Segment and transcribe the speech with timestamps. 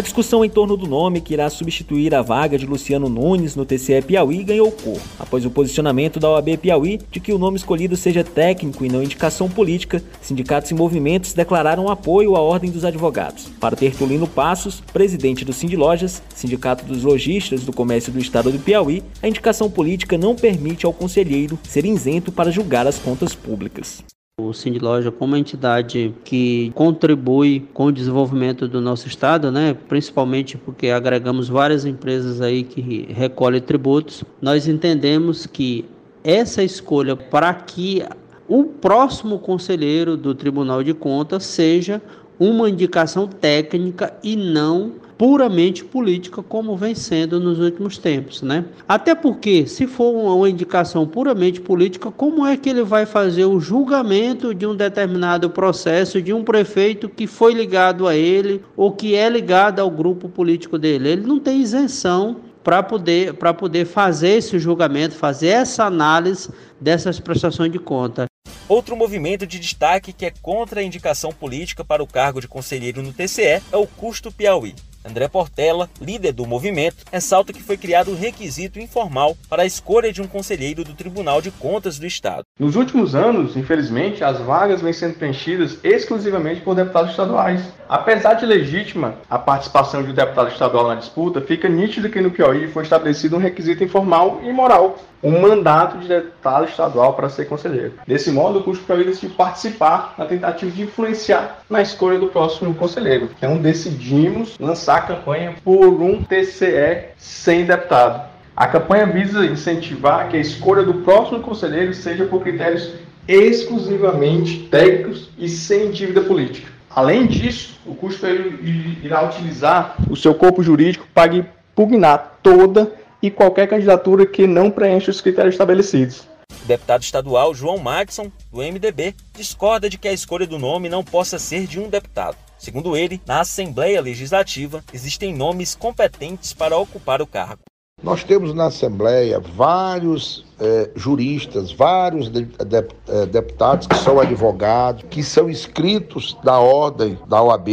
[0.00, 3.66] A discussão em torno do nome que irá substituir a vaga de Luciano Nunes no
[3.66, 7.94] TCE Piauí ganhou cor, após o posicionamento da OAB Piauí de que o nome escolhido
[7.98, 10.02] seja técnico e não indicação política.
[10.22, 13.50] Sindicatos e movimentos declararam apoio à Ordem dos Advogados.
[13.60, 19.02] Para Tertulino Passos, presidente do Lojas, Sindicato dos Lojistas do Comércio do Estado do Piauí,
[19.22, 24.02] a indicação política não permite ao conselheiro ser isento para julgar as contas públicas.
[24.48, 30.88] O Loja como entidade que contribui com o desenvolvimento do nosso estado, né, principalmente porque
[30.88, 35.84] agregamos várias empresas aí que recolhem tributos, nós entendemos que
[36.24, 38.02] essa escolha para que
[38.48, 42.02] o próximo conselheiro do Tribunal de Contas seja
[42.40, 48.64] uma indicação técnica e não puramente política, como vem sendo nos últimos tempos, né?
[48.88, 53.60] Até porque, se for uma indicação puramente política, como é que ele vai fazer o
[53.60, 59.14] julgamento de um determinado processo de um prefeito que foi ligado a ele ou que
[59.14, 61.10] é ligado ao grupo político dele?
[61.10, 66.48] Ele não tem isenção para poder, poder fazer esse julgamento, fazer essa análise
[66.80, 68.29] dessas prestações de conta.
[68.70, 73.02] Outro movimento de destaque que é contra a indicação política para o cargo de conselheiro
[73.02, 74.76] no TCE é o Custo Piauí.
[75.04, 80.12] André Portela, líder do movimento, ressalta que foi criado um requisito informal para a escolha
[80.12, 82.44] de um conselheiro do Tribunal de Contas do Estado.
[82.60, 87.60] Nos últimos anos, infelizmente, as vagas vêm sendo preenchidas exclusivamente por deputados estaduais.
[87.88, 92.30] Apesar de legítima a participação de um deputado estadual na disputa, fica nítido que no
[92.30, 97.46] Piauí foi estabelecido um requisito informal e moral um mandato de deputado estadual para ser
[97.46, 97.94] conselheiro.
[98.06, 102.74] Desse modo, o Custo Piauí decidiu participar na tentativa de influenciar na escolha do próximo
[102.74, 103.30] conselheiro.
[103.36, 108.28] Então, decidimos lançar a campanha por um TCE sem deputado.
[108.56, 112.92] A campanha visa incentivar que a escolha do próximo conselheiro seja por critérios
[113.26, 116.68] exclusivamente técnicos e sem dívida política.
[116.94, 123.68] Além disso, o custo irá utilizar o seu corpo jurídico para impugnar toda e qualquer
[123.68, 126.28] candidatura que não preencha os critérios estabelecidos.
[126.62, 131.04] O deputado estadual João Maxson, do MDB, discorda de que a escolha do nome não
[131.04, 132.36] possa ser de um deputado.
[132.58, 137.69] Segundo ele, na Assembleia Legislativa existem nomes competentes para ocupar o cargo.
[138.02, 145.04] Nós temos na Assembleia vários é, juristas, vários de, de, é, deputados que são advogados,
[145.10, 147.68] que são inscritos da ordem da OAB,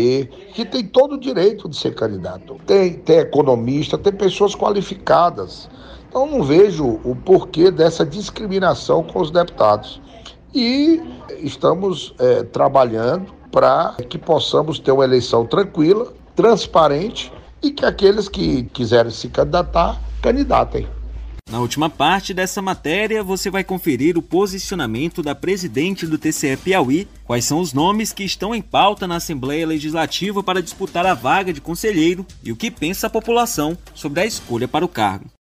[0.54, 2.58] que tem todo o direito de ser candidato.
[2.66, 5.70] Tem, tem economista, tem pessoas qualificadas.
[6.10, 10.02] Então não vejo o porquê dessa discriminação com os deputados.
[10.54, 11.02] E
[11.40, 17.32] estamos é, trabalhando para que possamos ter uma eleição tranquila, transparente
[17.64, 20.86] e que aqueles que quiserem se candidatar candidatem.
[21.50, 27.08] Na última parte dessa matéria, você vai conferir o posicionamento da presidente do TCE Piauí,
[27.24, 31.54] quais são os nomes que estão em pauta na Assembleia Legislativa para disputar a vaga
[31.54, 35.37] de conselheiro e o que pensa a população sobre a escolha para o cargo.